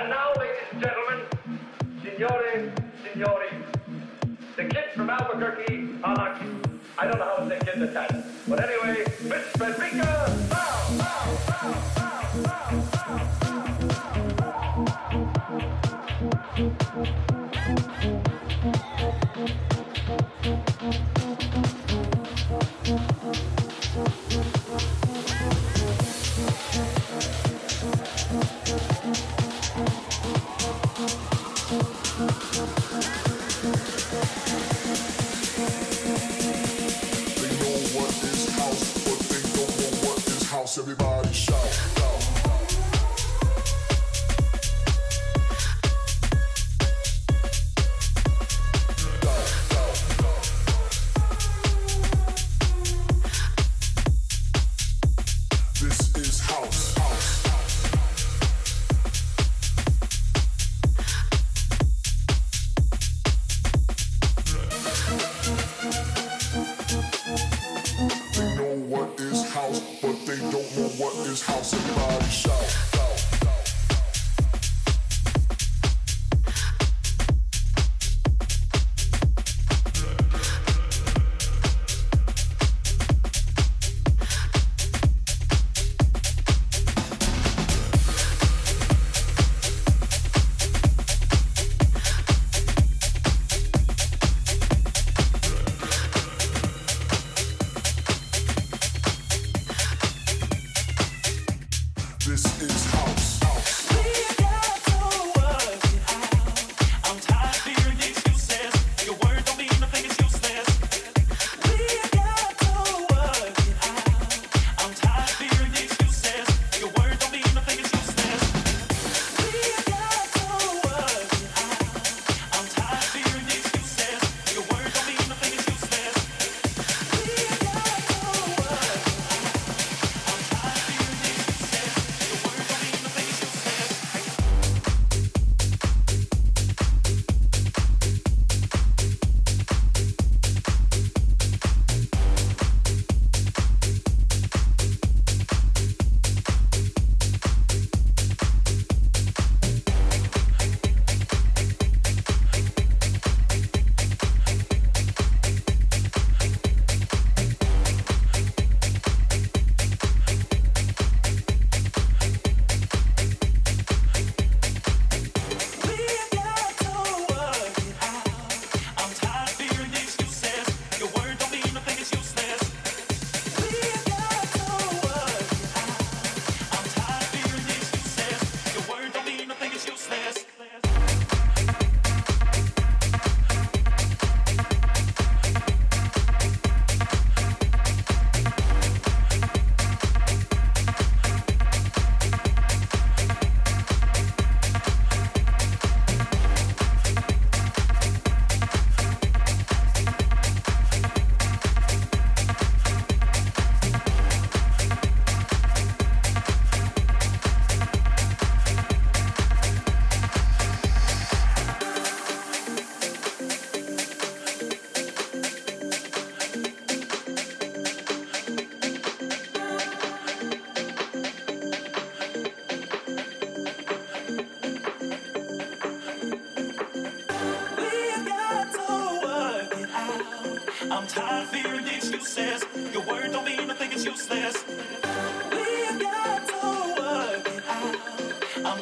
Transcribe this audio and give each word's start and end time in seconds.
And 0.00 0.10
now, 0.10 0.32
ladies 0.38 0.62
and 0.70 0.80
gentlemen, 0.80 1.20
signore, 2.04 2.72
signori, 3.02 3.48
the 4.54 4.64
kids 4.66 4.94
from 4.94 5.10
Albuquerque, 5.10 5.88
Anaki. 6.04 6.80
I 6.96 7.06
don't 7.08 7.18
know 7.18 7.24
how 7.24 7.42
to 7.42 7.48
say 7.48 7.58
kids' 7.64 7.76
in 7.78 7.82
Italian. 7.82 8.24
But 8.46 8.60
anyway, 8.62 9.04
Miss 9.22 9.52
Benfica, 9.54 10.50
bow, 10.50 10.98
bow, 10.98 11.38
bow. 11.48 11.97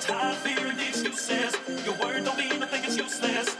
Tired 0.01 0.36
of 0.36 0.47
hearing 0.47 0.78
excuses. 0.80 1.57
Your 1.86 1.94
word 1.97 2.24
don't 2.24 2.38
mean 2.38 2.62
a 2.62 2.66
thing, 2.66 2.84
it's 2.84 2.97
useless. 2.99 3.55